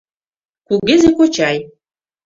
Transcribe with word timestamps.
КУГЕЗЕ 0.67 1.09
КОЧАЙ 1.17 1.57